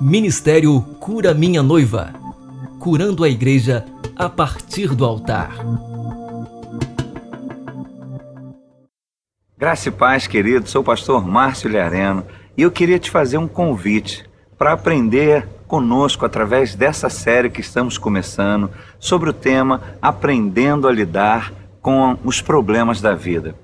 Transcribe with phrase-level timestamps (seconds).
[0.00, 2.14] Ministério Cura Minha Noiva
[2.78, 3.84] curando a igreja
[4.16, 5.52] a partir do altar.
[9.58, 10.66] Graça e paz, querido.
[10.70, 12.24] Sou o pastor Márcio Liareno
[12.56, 14.24] e eu queria te fazer um convite
[14.56, 21.52] para aprender conosco através dessa série que estamos começando sobre o tema Aprendendo a Lidar
[21.82, 23.54] com os Problemas da Vida.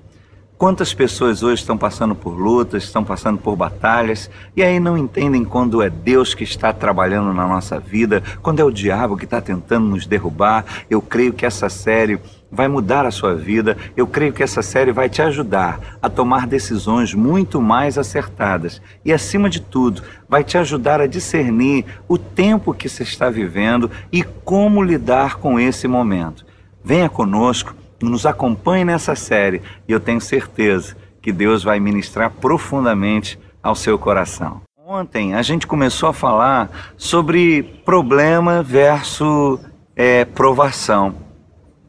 [0.57, 5.45] Quantas pessoas hoje estão passando por lutas, estão passando por batalhas e aí não entendem
[5.45, 9.39] quando é Deus que está trabalhando na nossa vida, quando é o diabo que está
[9.39, 10.65] tentando nos derrubar.
[10.89, 12.19] Eu creio que essa série
[12.51, 13.77] vai mudar a sua vida.
[13.95, 19.13] Eu creio que essa série vai te ajudar a tomar decisões muito mais acertadas e,
[19.13, 24.23] acima de tudo, vai te ajudar a discernir o tempo que você está vivendo e
[24.23, 26.43] como lidar com esse momento.
[26.83, 33.39] Venha conosco nos acompanhe nessa série e eu tenho certeza que Deus vai ministrar profundamente
[33.61, 34.61] ao seu coração.
[34.85, 39.59] Ontem a gente começou a falar sobre problema versus
[39.95, 41.15] é, provação.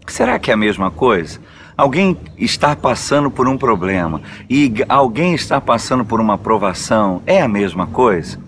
[0.07, 1.39] Será que é a mesma coisa?
[1.77, 7.47] Alguém está passando por um problema e alguém está passando por uma provação é a
[7.47, 8.41] mesma coisa?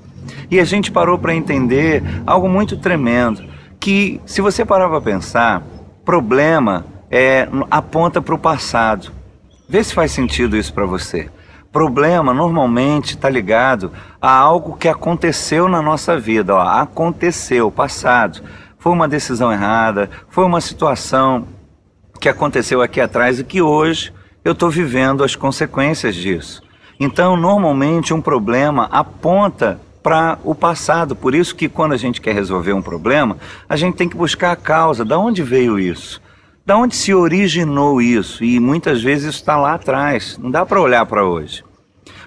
[0.50, 3.44] E a gente parou para entender algo muito tremendo,
[3.78, 5.62] que se você parar para pensar,
[6.04, 9.10] problema é, aponta para o passado.
[9.68, 11.28] Vê se faz sentido isso para você.
[11.72, 16.54] Problema normalmente está ligado a algo que aconteceu na nossa vida.
[16.54, 18.42] Ó, aconteceu, passado.
[18.78, 21.46] Foi uma decisão errada, foi uma situação
[22.20, 24.12] que aconteceu aqui atrás e que hoje
[24.44, 26.62] eu estou vivendo as consequências disso.
[26.98, 31.14] Então, normalmente, um problema aponta para o passado.
[31.14, 33.36] Por isso que quando a gente quer resolver um problema,
[33.68, 35.04] a gente tem que buscar a causa.
[35.04, 36.20] Da onde veio isso?
[36.70, 38.44] Da onde se originou isso?
[38.44, 41.64] E muitas vezes está lá atrás, não dá para olhar para hoje.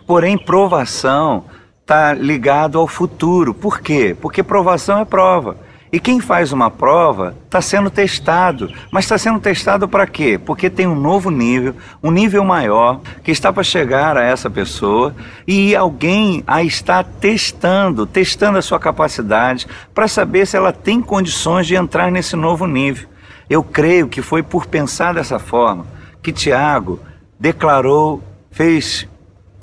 [0.05, 1.45] Porém, provação
[1.79, 3.53] está ligado ao futuro.
[3.53, 4.13] Por quê?
[4.19, 5.55] Porque provação é prova.
[5.93, 8.69] E quem faz uma prova está sendo testado.
[8.91, 10.37] Mas está sendo testado para quê?
[10.37, 11.73] Porque tem um novo nível,
[12.03, 15.15] um nível maior, que está para chegar a essa pessoa
[15.47, 21.65] e alguém a está testando, testando a sua capacidade para saber se ela tem condições
[21.65, 23.12] de entrar nesse novo nível.
[23.49, 25.85] Eu creio que foi por pensar dessa forma
[26.21, 26.99] que Tiago
[27.39, 29.07] declarou, fez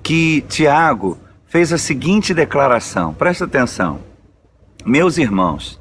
[0.02, 3.14] que Tiago fez a seguinte declaração.
[3.14, 4.00] Presta atenção.
[4.84, 5.80] Meus irmãos,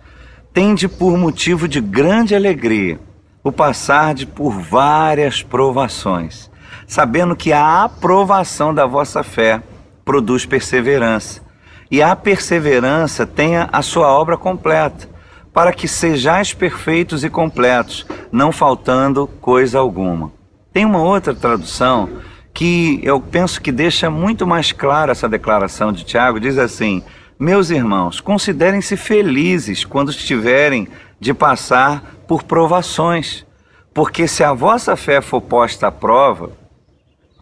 [0.53, 2.99] tende por motivo de grande alegria
[3.43, 6.49] o passar de por várias provações,
[6.87, 9.61] sabendo que a aprovação da vossa fé
[10.05, 11.41] produz perseverança,
[11.89, 15.08] e a perseverança tenha a sua obra completa
[15.53, 20.31] para que sejais perfeitos e completos, não faltando coisa alguma.
[20.71, 22.09] Tem uma outra tradução
[22.53, 27.03] que eu penso que deixa muito mais clara essa declaração de Tiago, diz assim:
[27.39, 30.87] Meus irmãos, considerem-se felizes quando estiverem
[31.19, 33.45] de passar por provações,
[33.93, 36.51] porque se a vossa fé for posta à prova,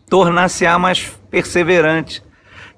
[0.09, 2.24] tornar-se-á mais perseverante,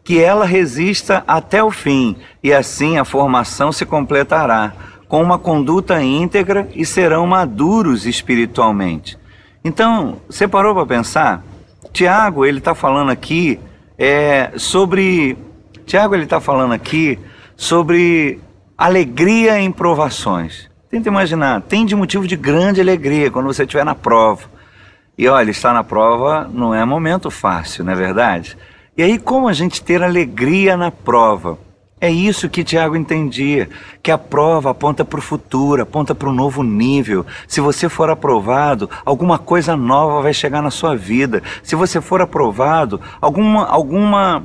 [0.03, 4.73] que ela resista até o fim, e assim a formação se completará
[5.09, 9.17] com uma conduta íntegra e serão maduros espiritualmente.
[9.65, 11.43] Então, você parou para pensar?
[11.91, 13.59] Tiago, ele está falando aqui
[13.97, 15.35] é, sobre.
[15.85, 17.17] Tiago, ele está falando aqui
[17.57, 18.39] sobre
[18.77, 20.69] alegria em provações.
[20.91, 24.43] Tenta imaginar, tem de motivo de grande alegria quando você estiver na prova.
[25.17, 28.55] E olha, estar na prova não é momento fácil, não é verdade?
[28.95, 31.57] E aí, como a gente ter alegria na prova?
[32.01, 33.69] É isso que Tiago entendia,
[34.01, 37.25] que a prova aponta para o futuro, aponta para um novo nível.
[37.45, 41.43] Se você for aprovado, alguma coisa nova vai chegar na sua vida.
[41.61, 44.43] Se você for aprovado, alguma, alguma,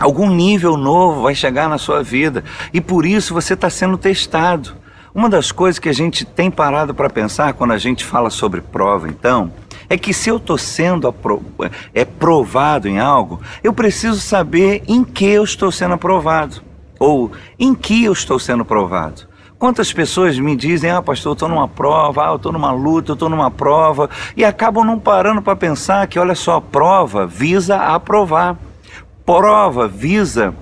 [0.00, 2.42] algum nível novo vai chegar na sua vida.
[2.72, 4.74] E por isso você está sendo testado.
[5.14, 8.62] Uma das coisas que a gente tem parado para pensar quando a gente fala sobre
[8.62, 9.52] prova, então,
[9.90, 11.44] é que se eu estou sendo apro
[11.92, 16.67] é, provado em algo, eu preciso saber em que eu estou sendo aprovado.
[16.98, 19.28] Ou em que eu estou sendo provado?
[19.58, 23.10] Quantas pessoas me dizem, ah, pastor, eu estou numa prova, ah, eu estou numa luta,
[23.10, 27.76] eu estou numa prova, e acabam não parando para pensar que, olha só, prova visa
[27.76, 28.56] aprovar.
[29.26, 30.54] Prova visa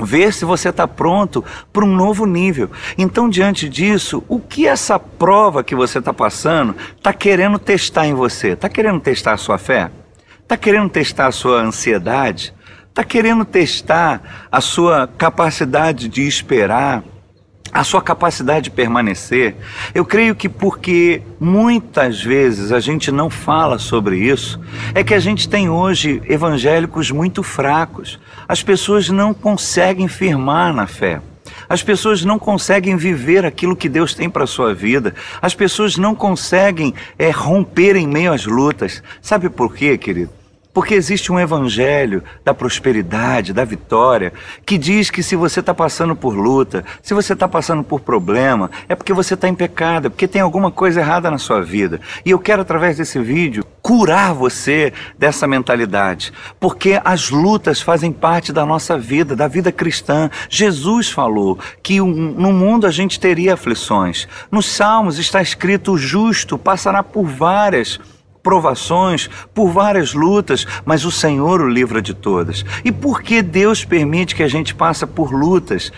[0.00, 2.70] ver se você está pronto para um novo nível.
[2.96, 8.14] Então, diante disso, o que essa prova que você está passando está querendo testar em
[8.14, 8.52] você?
[8.52, 9.90] Está querendo testar a sua fé?
[10.40, 12.54] Está querendo testar a sua ansiedade?
[12.92, 17.02] Está querendo testar a sua capacidade de esperar,
[17.72, 19.56] a sua capacidade de permanecer.
[19.94, 24.60] Eu creio que porque muitas vezes a gente não fala sobre isso,
[24.94, 28.20] é que a gente tem hoje evangélicos muito fracos.
[28.46, 31.22] As pessoas não conseguem firmar na fé.
[31.70, 35.14] As pessoas não conseguem viver aquilo que Deus tem para a sua vida.
[35.40, 39.02] As pessoas não conseguem é, romper em meio às lutas.
[39.22, 40.41] Sabe por quê, querido?
[40.72, 44.32] Porque existe um evangelho da prosperidade, da vitória,
[44.64, 48.70] que diz que se você está passando por luta, se você está passando por problema,
[48.88, 52.00] é porque você está em pecado, é porque tem alguma coisa errada na sua vida.
[52.24, 58.52] E eu quero, através desse vídeo, curar você dessa mentalidade, porque as lutas fazem parte
[58.52, 60.30] da nossa vida, da vida cristã.
[60.48, 64.28] Jesus falou que no mundo a gente teria aflições.
[64.50, 68.00] Nos Salmos está escrito: o justo passará por várias
[68.42, 72.64] provações, por várias lutas, mas o Senhor o livra de todas.
[72.84, 75.92] E por que Deus permite que a gente passe por lutas?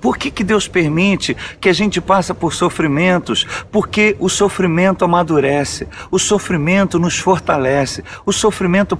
[0.00, 3.46] Por que, que Deus permite que a gente passe por sofrimentos?
[3.70, 8.98] Porque o sofrimento amadurece, o sofrimento nos fortalece, o sofrimento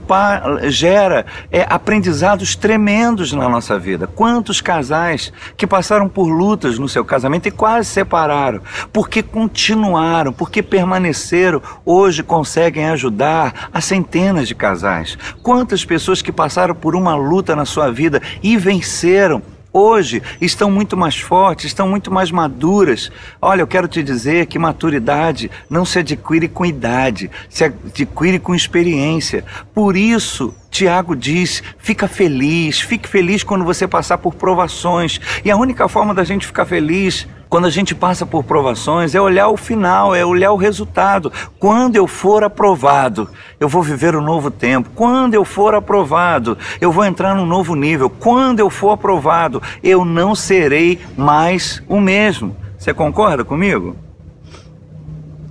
[0.65, 4.07] gera é, aprendizados tremendos na nossa vida.
[4.07, 8.61] Quantos casais que passaram por lutas no seu casamento e quase separaram,
[8.93, 15.17] porque continuaram, porque permaneceram, hoje conseguem ajudar a centenas de casais.
[15.43, 19.43] Quantas pessoas que passaram por uma luta na sua vida e venceram
[19.75, 23.11] hoje estão muito mais fortes, estão muito mais maduras.
[23.43, 28.55] Olha, eu quero te dizer que maturidade não se adquire com idade, se adquire com
[28.55, 29.45] experiência.
[29.75, 35.21] Por isso, Tiago diz: fica feliz, fique feliz quando você passar por provações.
[35.45, 39.21] E a única forma da gente ficar feliz quando a gente passa por provações, é
[39.21, 41.33] olhar o final, é olhar o resultado.
[41.57, 43.29] Quando eu for aprovado,
[43.61, 44.91] eu vou viver um novo tempo.
[44.93, 48.11] Quando eu for aprovado, eu vou entrar num novo nível.
[48.11, 52.57] Quando eu for aprovado, eu não serei mais o mesmo.
[52.77, 53.95] Você concorda comigo?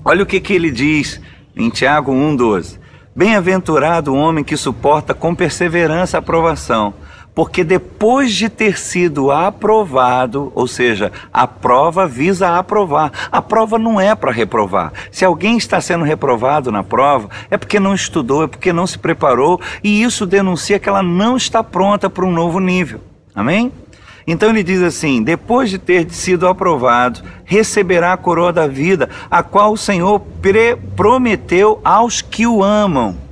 [0.03, 1.21] Olha o que, que ele diz
[1.55, 2.79] em Tiago 1,12.
[3.15, 6.93] Bem-aventurado o homem que suporta com perseverança a aprovação
[7.35, 13.11] porque depois de ter sido aprovado, ou seja, a prova visa aprovar.
[13.31, 14.93] A prova não é para reprovar.
[15.11, 18.99] Se alguém está sendo reprovado na prova, é porque não estudou, é porque não se
[18.99, 23.01] preparou, e isso denuncia que ela não está pronta para um novo nível.
[23.33, 23.71] Amém?
[24.27, 29.43] Então ele diz assim: depois de ter sido aprovado, receberá a coroa da vida, a
[29.43, 30.21] qual o Senhor
[30.95, 33.22] prometeu aos que o amam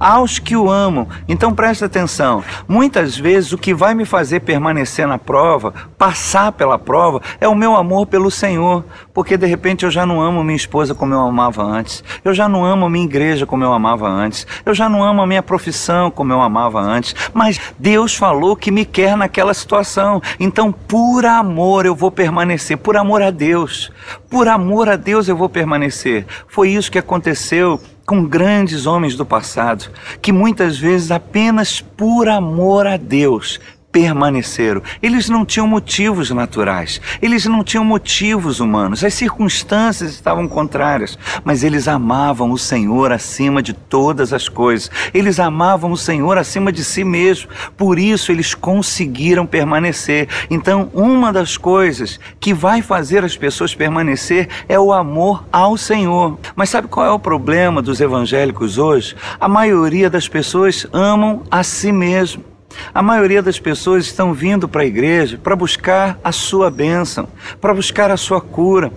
[0.00, 1.06] aos que o amam.
[1.28, 2.42] Então preste atenção.
[2.66, 7.54] Muitas vezes o que vai me fazer permanecer na prova, passar pela prova, é o
[7.54, 8.82] meu amor pelo Senhor.
[9.12, 12.02] Porque de repente eu já não amo minha esposa como eu amava antes.
[12.24, 14.46] Eu já não amo minha igreja como eu amava antes.
[14.64, 17.14] Eu já não amo a minha profissão como eu amava antes.
[17.34, 20.22] Mas Deus falou que me quer naquela situação.
[20.38, 22.78] Então, por amor eu vou permanecer.
[22.78, 23.92] Por amor a Deus.
[24.30, 26.24] Por amor a Deus eu vou permanecer.
[26.48, 29.88] Foi isso que aconteceu com grandes homens do passado,
[30.20, 33.60] que muitas vezes apenas por amor a Deus
[33.92, 34.82] permaneceram.
[35.02, 41.64] Eles não tinham motivos naturais, eles não tinham motivos humanos, as circunstâncias estavam contrárias, mas
[41.64, 46.84] eles amavam o Senhor acima de todas as coisas, eles amavam o Senhor acima de
[46.84, 50.28] si mesmo, por isso eles conseguiram permanecer.
[50.48, 56.38] Então, uma das coisas que vai fazer as pessoas permanecer é o amor ao Senhor.
[56.54, 59.16] Mas sabe qual é o problema dos evangélicos hoje?
[59.38, 62.49] A maioria das pessoas amam a si mesmo.
[62.92, 67.28] A maioria das pessoas estão vindo para a igreja para buscar a sua bênção,
[67.60, 68.92] para buscar a sua cura.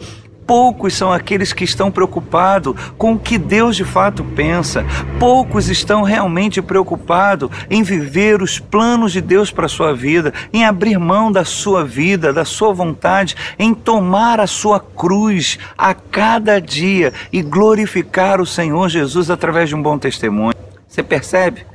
[0.46, 4.86] Poucos são aqueles que estão preocupados com o que Deus de fato pensa.
[5.18, 10.66] Poucos estão realmente preocupados em viver os planos de Deus para a sua vida, em
[10.66, 16.60] abrir mão da sua vida, da sua vontade, em tomar a sua cruz a cada
[16.60, 20.54] dia e glorificar o Senhor Jesus através de um bom testemunho.
[20.88, 21.73] Você percebe?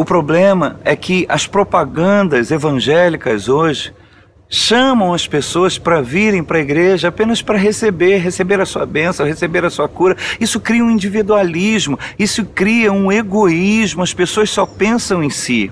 [0.00, 3.92] O problema é que as propagandas evangélicas hoje
[4.48, 9.26] chamam as pessoas para virem para a igreja apenas para receber, receber a sua bênção,
[9.26, 10.16] receber a sua cura.
[10.38, 15.68] Isso cria um individualismo, isso cria um egoísmo, as pessoas só pensam em si.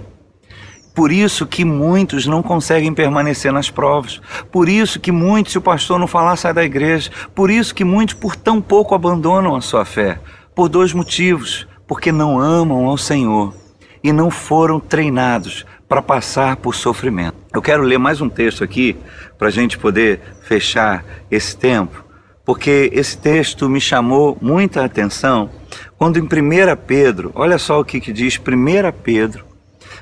[0.92, 4.20] Por isso que muitos não conseguem permanecer nas provas.
[4.50, 7.12] Por isso que muitos, se o pastor não falar, sai da igreja.
[7.32, 10.18] Por isso que muitos, por tão pouco, abandonam a sua fé.
[10.52, 11.68] Por dois motivos.
[11.86, 13.54] Porque não amam ao Senhor
[14.06, 17.36] e não foram treinados para passar por sofrimento.
[17.52, 18.96] Eu quero ler mais um texto aqui
[19.36, 22.04] para a gente poder fechar esse tempo,
[22.44, 25.50] porque esse texto me chamou muita atenção
[25.98, 26.28] quando em 1
[26.86, 29.44] Pedro, olha só o que, que diz 1 Pedro,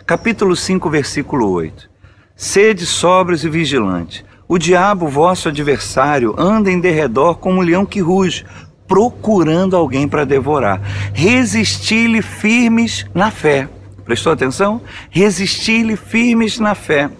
[0.04, 1.88] capítulo 5, versículo 8:
[2.36, 4.22] Sede sóbrios e vigilantes.
[4.46, 8.44] O diabo, vosso adversário, anda em derredor como um leão que ruge,
[8.86, 10.78] procurando alguém para devorar.
[11.14, 13.66] Resisti-lhe firmes na fé
[14.04, 14.82] Prestou atenção?
[15.10, 17.10] Resistir-lhe firmes na fé,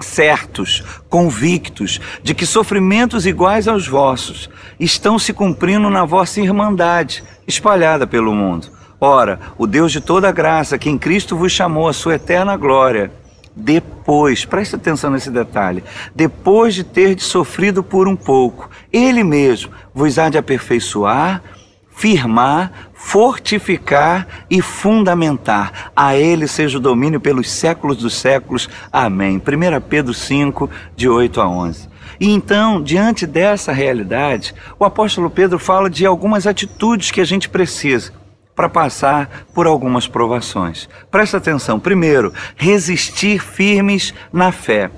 [0.00, 4.48] certos, convictos de que sofrimentos iguais aos vossos
[4.78, 8.68] estão se cumprindo na vossa irmandade, espalhada pelo mundo.
[9.00, 13.12] Ora, o Deus de toda graça, que em Cristo vos chamou a sua eterna glória,
[13.54, 15.82] depois, preste atenção nesse detalhe,
[16.14, 21.42] depois de ter sofrido por um pouco, Ele mesmo vos há de aperfeiçoar,
[21.90, 25.92] firmar, fortificar e fundamentar.
[25.94, 28.68] A Ele seja o domínio pelos séculos dos séculos.
[28.92, 29.36] Amém.
[29.38, 31.88] 1 Pedro 5, de 8 a 11.
[32.20, 37.48] E então, diante dessa realidade, o apóstolo Pedro fala de algumas atitudes que a gente
[37.48, 38.12] precisa
[38.54, 40.88] para passar por algumas provações.
[41.08, 41.78] Presta atenção.
[41.78, 44.90] Primeiro, resistir firmes na fé.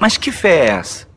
[0.00, 1.13] Mas que fé é essa?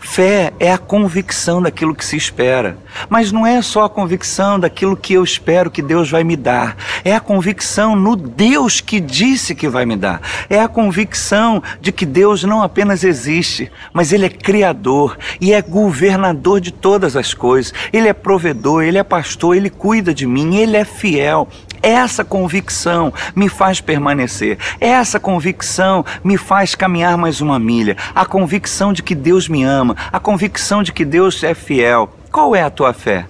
[0.00, 2.78] Fé é a convicção daquilo que se espera.
[3.08, 6.76] Mas não é só a convicção daquilo que eu espero que Deus vai me dar.
[7.04, 10.20] É a convicção no Deus que disse que vai me dar.
[10.48, 15.62] É a convicção de que Deus não apenas existe, mas Ele é Criador e é
[15.62, 17.72] governador de todas as coisas.
[17.92, 21.48] Ele é provedor, Ele é pastor, Ele cuida de mim, Ele é fiel.
[21.86, 24.58] Essa convicção me faz permanecer.
[24.80, 27.96] Essa convicção me faz caminhar mais uma milha.
[28.12, 32.12] A convicção de que Deus me ama, a convicção de que Deus é fiel.
[32.32, 33.28] Qual é a tua fé?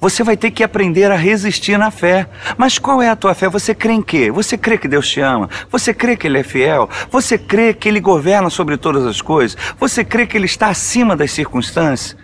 [0.00, 2.28] Você vai ter que aprender a resistir na fé.
[2.56, 3.48] Mas qual é a tua fé?
[3.48, 4.30] Você crê em quê?
[4.30, 5.50] Você crê que Deus te ama?
[5.72, 6.88] Você crê que Ele é fiel?
[7.10, 9.58] Você crê que Ele governa sobre todas as coisas?
[9.80, 12.16] Você crê que Ele está acima das circunstâncias?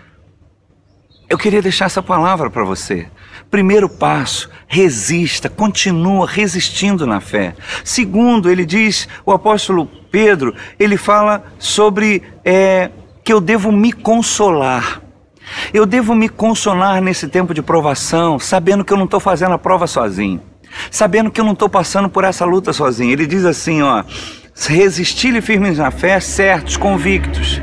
[1.29, 3.05] Eu queria deixar essa palavra para você.
[3.53, 7.53] Primeiro passo, resista, continua resistindo na fé.
[7.83, 12.89] Segundo, ele diz, o apóstolo Pedro, ele fala sobre é,
[13.23, 15.03] que eu devo me consolar.
[15.71, 19.59] Eu devo me consolar nesse tempo de provação, sabendo que eu não estou fazendo a
[19.59, 20.41] prova sozinho,
[20.89, 23.11] sabendo que eu não estou passando por essa luta sozinho.
[23.11, 24.03] Ele diz assim, ó,
[24.67, 27.61] resistir-lhe firmes na fé, certos, convictos,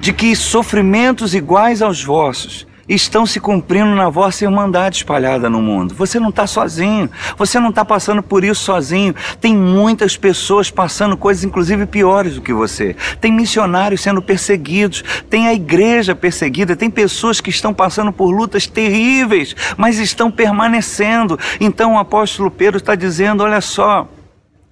[0.00, 5.94] de que sofrimentos iguais aos vossos estão se cumprindo na vossa irmandade espalhada no mundo.
[5.94, 9.14] Você não está sozinho, você não está passando por isso sozinho.
[9.40, 12.96] Tem muitas pessoas passando coisas, inclusive piores do que você.
[13.20, 18.66] Tem missionários sendo perseguidos, tem a igreja perseguida, tem pessoas que estão passando por lutas
[18.66, 21.38] terríveis, mas estão permanecendo.
[21.60, 24.08] Então o apóstolo Pedro está dizendo: olha só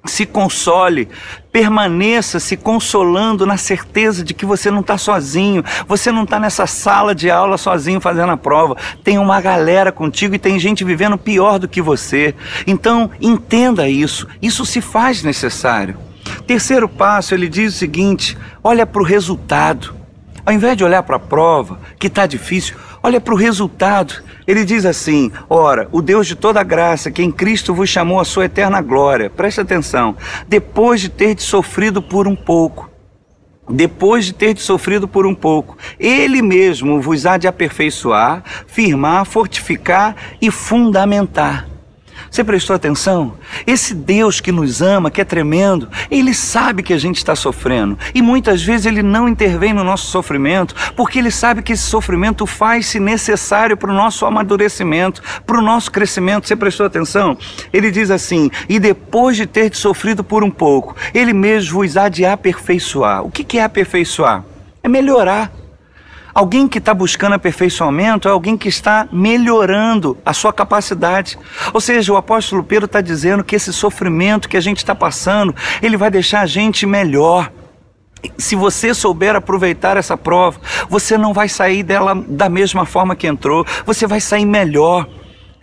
[0.06, 1.08] se console,
[1.50, 6.66] permaneça se consolando na certeza de que você não está sozinho, você não está nessa
[6.66, 8.76] sala de aula sozinho fazendo a prova.
[9.02, 12.34] Tem uma galera contigo e tem gente vivendo pior do que você.
[12.66, 15.96] Então, entenda isso, isso se faz necessário.
[16.46, 19.94] Terceiro passo, ele diz o seguinte: olha para o resultado.
[20.46, 24.22] Ao invés de olhar para a prova, que está difícil, olha para o resultado.
[24.46, 28.24] Ele diz assim: Ora, o Deus de toda graça, que em Cristo vos chamou a
[28.24, 32.88] sua eterna glória, preste atenção, depois de ter sofrido por um pouco,
[33.68, 40.14] depois de ter sofrido por um pouco, Ele mesmo vos há de aperfeiçoar, firmar, fortificar
[40.40, 41.75] e fundamentar.
[42.30, 43.35] Você prestou atenção?
[43.66, 47.99] Esse Deus que nos ama, que é tremendo, ele sabe que a gente está sofrendo.
[48.14, 52.47] E muitas vezes ele não intervém no nosso sofrimento, porque ele sabe que esse sofrimento
[52.47, 56.47] faz-se necessário para o nosso amadurecimento, para o nosso crescimento.
[56.47, 57.37] Você prestou atenção?
[57.73, 62.09] Ele diz assim: E depois de ter sofrido por um pouco, ele mesmo vos há
[62.09, 63.25] de aperfeiçoar.
[63.25, 64.45] O que é aperfeiçoar?
[64.83, 65.52] É melhorar.
[66.36, 71.38] Alguém que está buscando aperfeiçoamento é alguém que está melhorando a sua capacidade.
[71.72, 75.56] Ou seja, o apóstolo Pedro está dizendo que esse sofrimento que a gente está passando,
[75.80, 77.50] ele vai deixar a gente melhor.
[78.36, 83.26] Se você souber aproveitar essa prova, você não vai sair dela da mesma forma que
[83.26, 85.08] entrou, você vai sair melhor.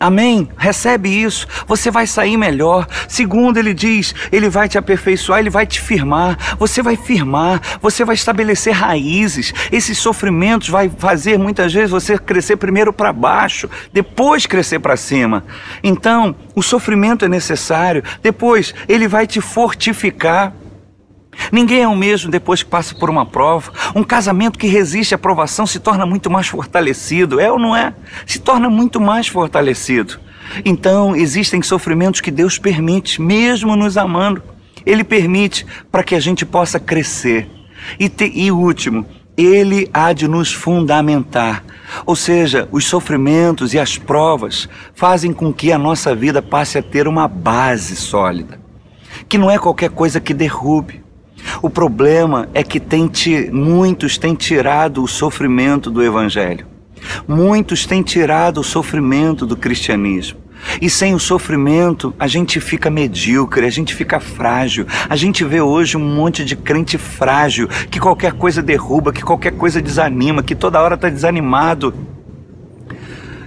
[0.03, 0.49] Amém?
[0.57, 2.85] Recebe isso, você vai sair melhor.
[3.07, 6.57] Segundo, ele diz, ele vai te aperfeiçoar, ele vai te firmar.
[6.59, 9.53] Você vai firmar, você vai estabelecer raízes.
[9.71, 15.45] Esses sofrimentos vai fazer muitas vezes você crescer primeiro para baixo, depois crescer para cima.
[15.81, 18.03] Então, o sofrimento é necessário.
[18.21, 20.51] Depois, ele vai te fortificar.
[21.51, 23.71] Ninguém é o mesmo depois que passa por uma prova.
[23.95, 27.93] Um casamento que resiste à provação se torna muito mais fortalecido, é ou não é?
[28.25, 30.19] Se torna muito mais fortalecido.
[30.63, 34.43] Então, existem sofrimentos que Deus permite, mesmo nos amando.
[34.85, 37.49] Ele permite para que a gente possa crescer.
[37.99, 39.05] E, te, e último,
[39.37, 41.63] ele há de nos fundamentar.
[42.05, 46.83] Ou seja, os sofrimentos e as provas fazem com que a nossa vida passe a
[46.83, 48.59] ter uma base sólida,
[49.27, 51.02] que não é qualquer coisa que derrube.
[51.61, 53.09] O problema é que tem
[53.51, 56.67] muitos têm tirado o sofrimento do Evangelho.
[57.27, 60.39] Muitos têm tirado o sofrimento do cristianismo.
[60.81, 64.87] E sem o sofrimento, a gente fica medíocre, a gente fica frágil.
[65.09, 69.51] A gente vê hoje um monte de crente frágil, que qualquer coisa derruba, que qualquer
[69.51, 71.93] coisa desanima, que toda hora está desanimado.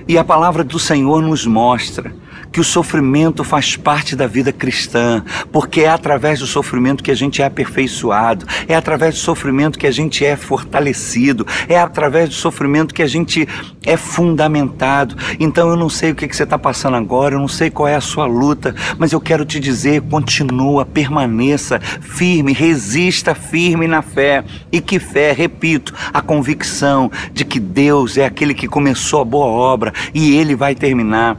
[0.06, 2.12] E a palavra do Senhor nos mostra
[2.56, 5.22] que o sofrimento faz parte da vida cristã,
[5.52, 9.86] porque é através do sofrimento que a gente é aperfeiçoado, é através do sofrimento que
[9.86, 13.46] a gente é fortalecido, é através do sofrimento que a gente
[13.84, 15.14] é fundamentado.
[15.38, 17.88] Então eu não sei o que, que você está passando agora, eu não sei qual
[17.88, 24.00] é a sua luta, mas eu quero te dizer: continua, permaneça firme, resista firme na
[24.00, 24.42] fé.
[24.72, 29.44] E que fé, repito, a convicção de que Deus é aquele que começou a boa
[29.44, 31.36] obra e ele vai terminar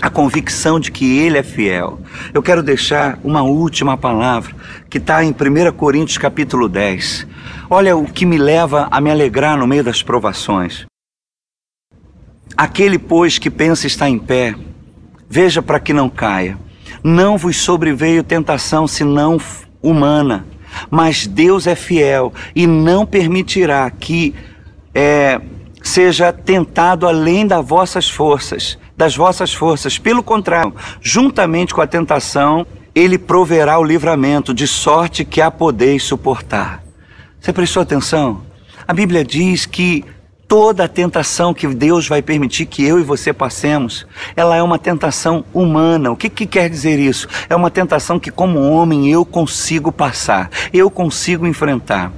[0.00, 1.98] a convicção de que Ele é fiel.
[2.32, 4.54] Eu quero deixar uma última palavra
[4.90, 7.26] que está em 1 Coríntios capítulo 10.
[7.70, 10.84] Olha o que me leva a me alegrar no meio das provações.
[12.56, 14.54] Aquele, pois, que pensa estar em pé,
[15.28, 16.58] veja para que não caia.
[17.02, 19.38] Não vos sobreveio tentação senão
[19.82, 20.46] humana,
[20.90, 24.34] mas Deus é fiel e não permitirá que
[24.94, 25.40] é,
[25.82, 29.98] seja tentado além das vossas forças das vossas forças.
[29.98, 36.02] Pelo contrário, juntamente com a tentação, ele proverá o livramento, de sorte que a podeis
[36.02, 36.82] suportar.
[37.38, 38.42] Você prestou atenção?
[38.88, 40.04] A Bíblia diz que
[40.48, 44.78] toda a tentação que Deus vai permitir que eu e você passemos, ela é uma
[44.78, 46.10] tentação humana.
[46.10, 47.28] O que, que quer dizer isso?
[47.48, 52.12] É uma tentação que, como homem, eu consigo passar, eu consigo enfrentar.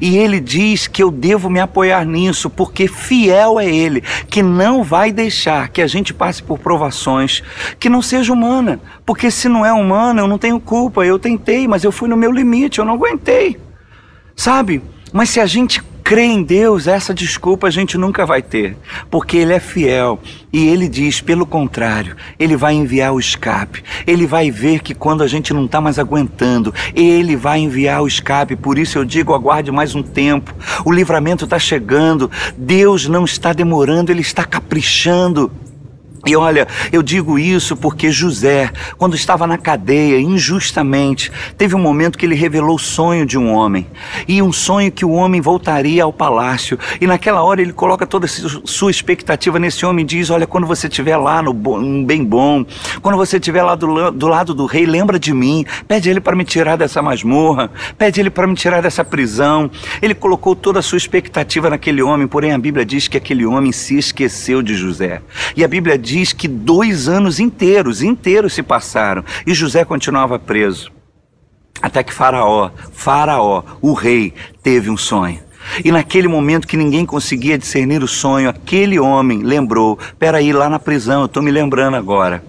[0.00, 4.82] E ele diz que eu devo me apoiar nisso, porque fiel é ele, que não
[4.82, 7.42] vai deixar que a gente passe por provações
[7.78, 8.80] que não seja humana.
[9.04, 11.04] Porque se não é humana, eu não tenho culpa.
[11.04, 13.58] Eu tentei, mas eu fui no meu limite, eu não aguentei.
[14.36, 14.82] Sabe?
[15.12, 18.76] Mas se a gente crê em Deus, essa desculpa a gente nunca vai ter,
[19.10, 20.20] porque Ele é fiel
[20.52, 23.82] e Ele diz, pelo contrário, Ele vai enviar o escape.
[24.06, 28.06] Ele vai ver que quando a gente não está mais aguentando, Ele vai enviar o
[28.06, 28.56] escape.
[28.56, 30.54] Por isso eu digo, aguarde mais um tempo.
[30.84, 32.30] O livramento está chegando.
[32.56, 35.50] Deus não está demorando, Ele está caprichando.
[36.24, 42.16] E olha, eu digo isso porque José, quando estava na cadeia injustamente, teve um momento
[42.16, 43.88] que ele revelou o sonho de um homem.
[44.28, 46.78] E um sonho que o homem voltaria ao palácio.
[47.00, 50.64] E naquela hora ele coloca toda a sua expectativa nesse homem e diz: Olha, quando
[50.64, 51.52] você estiver lá no
[52.04, 52.64] bem bom,
[53.00, 55.64] quando você estiver lá do, do lado do rei, lembra de mim.
[55.88, 57.68] Pede ele para me tirar dessa masmorra.
[57.98, 59.68] Pede ele para me tirar dessa prisão.
[60.00, 63.72] Ele colocou toda a sua expectativa naquele homem, porém a Bíblia diz que aquele homem
[63.72, 65.20] se esqueceu de José.
[65.56, 70.38] E a Bíblia diz diz que dois anos inteiros, inteiros se passaram e José continuava
[70.38, 70.92] preso.
[71.80, 75.40] Até que Faraó, Faraó, o rei, teve um sonho.
[75.82, 80.78] E naquele momento que ninguém conseguia discernir o sonho, aquele homem lembrou: peraí, lá na
[80.78, 82.44] prisão, eu estou me lembrando agora.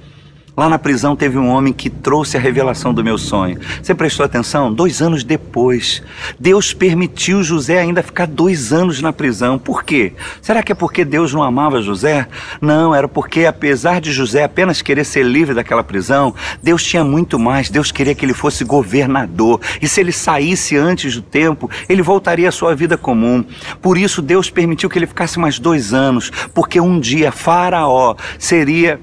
[0.55, 3.59] Lá na prisão teve um homem que trouxe a revelação do meu sonho.
[3.81, 4.71] Você prestou atenção?
[4.71, 6.03] Dois anos depois,
[6.39, 9.57] Deus permitiu José ainda ficar dois anos na prisão.
[9.57, 10.13] Por quê?
[10.43, 12.27] Será que é porque Deus não amava José?
[12.61, 17.39] Não, era porque, apesar de José apenas querer ser livre daquela prisão, Deus tinha muito
[17.39, 17.71] mais.
[17.71, 19.59] Deus queria que ele fosse governador.
[19.81, 23.43] E se ele saísse antes do tempo, ele voltaria à sua vida comum.
[23.81, 28.99] Por isso, Deus permitiu que ele ficasse mais dois anos, porque um dia Faraó seria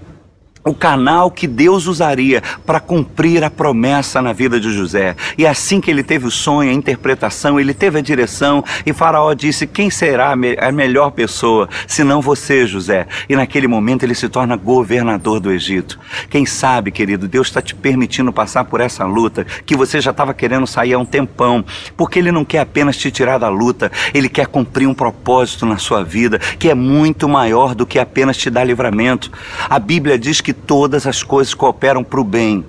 [0.64, 5.16] o canal que Deus usaria para cumprir a promessa na vida de José.
[5.38, 9.33] E assim que ele teve o sonho, a interpretação, ele teve a direção, e Faraó
[9.33, 13.07] disse: Quem será a melhor pessoa senão você, José?
[13.29, 15.99] E naquele momento ele se torna governador do Egito.
[16.29, 20.35] Quem sabe, querido, Deus está te permitindo passar por essa luta que você já estava
[20.35, 21.64] querendo sair há um tempão,
[21.96, 25.79] porque Ele não quer apenas te tirar da luta, Ele quer cumprir um propósito na
[25.79, 29.31] sua vida que é muito maior do que apenas te dar livramento.
[29.68, 32.66] A Bíblia diz que que todas as coisas cooperam para o bem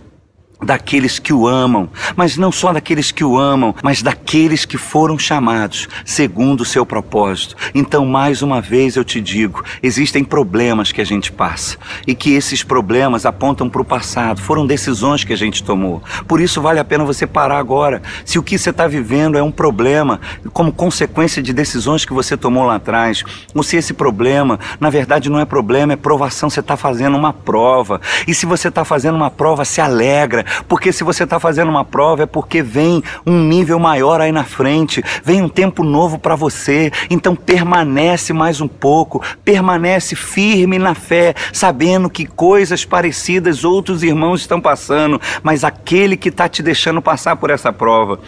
[0.64, 5.18] daqueles que o amam, mas não só daqueles que o amam, mas daqueles que foram
[5.18, 7.56] chamados segundo o seu propósito.
[7.74, 12.34] Então, mais uma vez eu te digo, existem problemas que a gente passa e que
[12.34, 16.02] esses problemas apontam para o passado, foram decisões que a gente tomou.
[16.28, 18.02] Por isso vale a pena você parar agora.
[18.26, 20.20] Se o que você está vivendo é um problema
[20.54, 25.30] como consequência de decisões que você tomou lá atrás, ou se esse problema, na verdade,
[25.30, 28.00] não é problema, é provação, você está fazendo uma prova.
[28.28, 31.86] E se você está fazendo uma prova, se alegra, porque se você está fazendo uma
[31.86, 36.36] prova é porque vem um nível maior aí na frente, vem um tempo novo para
[36.36, 36.92] você.
[37.10, 44.42] Então permanece mais um pouco, permanece firme na fé, sabendo que coisas parecidas outros irmãos
[44.42, 48.20] estão passando, mas aquele que está te deixando passar por essa prova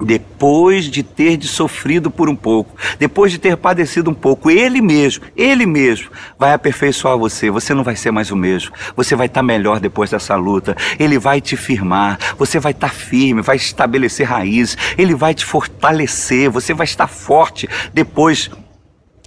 [0.00, 4.80] depois de ter de sofrido por um pouco, depois de ter padecido um pouco, ele
[4.80, 7.50] mesmo, ele mesmo vai aperfeiçoar você.
[7.50, 8.72] Você não vai ser mais o mesmo.
[8.96, 10.76] Você vai estar melhor depois dessa luta.
[10.98, 12.18] Ele vai te firmar.
[12.38, 14.76] Você vai estar firme, vai estabelecer raízes.
[14.96, 16.50] Ele vai te fortalecer.
[16.50, 18.50] Você vai estar forte depois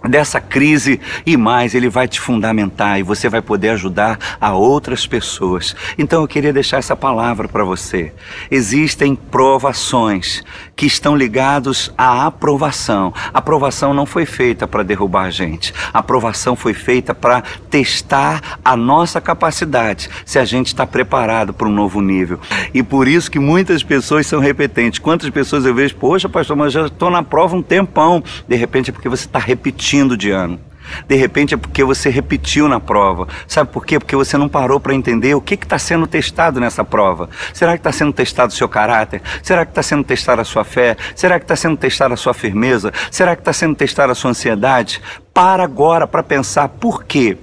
[0.07, 5.07] dessa crise e mais, ele vai te fundamentar e você vai poder ajudar a outras
[5.07, 5.75] pessoas.
[5.97, 8.11] Então eu queria deixar essa palavra para você.
[8.51, 10.43] Existem provações
[10.75, 13.13] que estão ligados à aprovação.
[13.33, 15.73] A aprovação não foi feita para derrubar a gente.
[15.93, 21.67] A aprovação foi feita para testar a nossa capacidade, se a gente está preparado para
[21.67, 22.39] um novo nível.
[22.73, 24.99] E por isso que muitas pessoas são repetentes.
[24.99, 28.23] Quantas pessoas eu vejo, poxa, pastor, mas já estou na prova um tempão.
[28.47, 30.59] De repente é porque você está repetindo repetindo de ano.
[31.07, 33.27] De repente é porque você repetiu na prova.
[33.47, 33.97] Sabe por quê?
[33.97, 37.29] Porque você não parou para entender o que está sendo testado nessa prova.
[37.53, 39.21] Será que está sendo testado o seu caráter?
[39.41, 40.97] Será que está sendo testada a sua fé?
[41.15, 42.91] Será que está sendo testada a sua firmeza?
[43.09, 45.01] Será que está sendo testada a sua ansiedade?
[45.33, 47.37] Para agora para pensar por que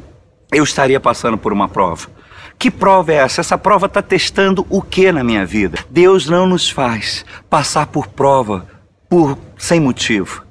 [0.53, 2.09] eu estaria passando por uma prova.
[2.59, 3.41] Que prova é essa?
[3.41, 5.79] Essa prova está testando o que na minha vida?
[5.89, 8.67] Deus não nos faz passar por prova
[9.09, 10.50] por sem motivo.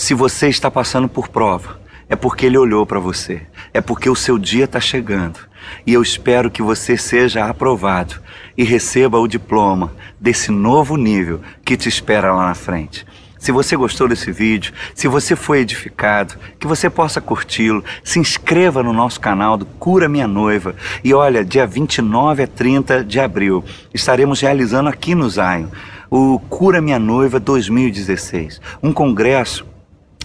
[0.00, 4.16] Se você está passando por prova, é porque ele olhou para você, é porque o
[4.16, 5.38] seu dia está chegando.
[5.86, 8.14] E eu espero que você seja aprovado
[8.56, 13.06] e receba o diploma desse novo nível que te espera lá na frente.
[13.38, 18.82] Se você gostou desse vídeo, se você foi edificado, que você possa curti-lo, se inscreva
[18.82, 20.74] no nosso canal do Cura Minha Noiva.
[21.04, 25.66] E olha, dia 29 a 30 de abril, estaremos realizando aqui no Zion
[26.10, 29.69] o Cura Minha Noiva 2016, um congresso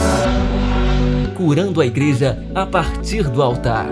[1.34, 3.86] curando a igreja a partir do altar.